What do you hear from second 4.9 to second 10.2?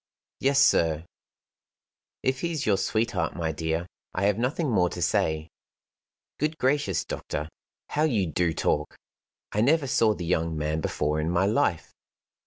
say." "Good gracious, doctor, how you do talk! I never saw